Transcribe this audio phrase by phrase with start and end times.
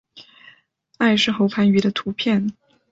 [0.97, 2.51] 艾氏喉盘鱼的图片